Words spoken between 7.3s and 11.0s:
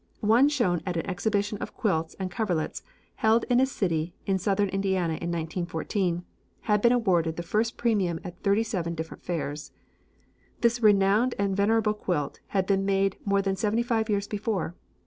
the first premium at thirty seven different fairs. This